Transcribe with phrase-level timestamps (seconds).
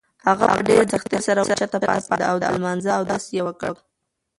[0.27, 3.73] هغه په ډېرې سختۍ سره اوچته پاڅېده او د لمانځه اودس یې وکړ.